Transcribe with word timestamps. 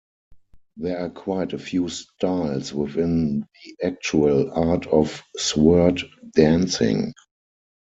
There 0.77 0.97
are 0.97 1.11
quite 1.11 1.53
a 1.53 1.59
few 1.59 1.87
styles 1.89 2.73
within 2.73 3.41
the 3.63 3.85
actual 3.85 4.51
art 4.51 4.87
of 4.87 5.21
sword 5.37 6.01
dancing. 6.33 7.13